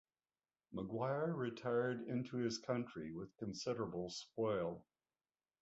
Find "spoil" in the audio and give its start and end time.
4.09-4.83